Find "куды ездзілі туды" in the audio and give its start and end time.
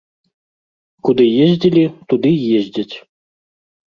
1.07-2.29